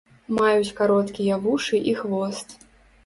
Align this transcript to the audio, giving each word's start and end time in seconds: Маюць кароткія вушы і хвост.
Маюць 0.37 0.73
кароткія 0.79 1.37
вушы 1.43 1.83
і 1.93 1.97
хвост. 2.01 2.61